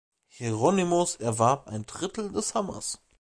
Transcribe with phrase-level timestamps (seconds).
[0.29, 2.97] Hieronymus erwarb ein Drittel des Hammers.